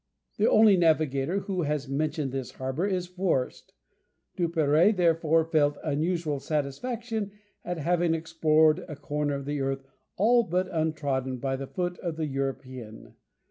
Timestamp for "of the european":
11.99-13.13